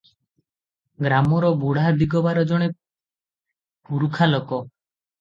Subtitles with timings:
[1.07, 4.65] ଗ୍ରାମର ବୁଢା ଦିଗବାର ଜଣେ ପୁରୁଖା ଲୋକ।